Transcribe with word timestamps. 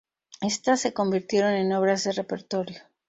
Estas 0.41 0.81
se 0.81 0.93
convirtieron 0.93 1.51
en 1.53 1.73
obras 1.73 2.03
de 2.05 2.11
repertorio. 2.11 2.79